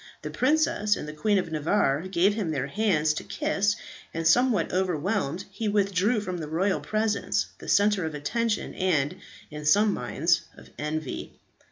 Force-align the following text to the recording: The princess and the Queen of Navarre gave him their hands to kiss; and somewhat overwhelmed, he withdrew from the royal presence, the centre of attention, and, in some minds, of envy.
The 0.23 0.31
princess 0.31 0.95
and 0.95 1.07
the 1.07 1.13
Queen 1.13 1.37
of 1.37 1.51
Navarre 1.51 2.07
gave 2.09 2.33
him 2.33 2.49
their 2.49 2.65
hands 2.65 3.13
to 3.13 3.23
kiss; 3.23 3.75
and 4.15 4.25
somewhat 4.27 4.73
overwhelmed, 4.73 5.45
he 5.51 5.67
withdrew 5.67 6.21
from 6.21 6.39
the 6.39 6.47
royal 6.47 6.79
presence, 6.79 7.45
the 7.59 7.69
centre 7.69 8.03
of 8.07 8.15
attention, 8.15 8.73
and, 8.73 9.17
in 9.51 9.63
some 9.63 9.93
minds, 9.93 10.41
of 10.57 10.71
envy. 10.79 11.33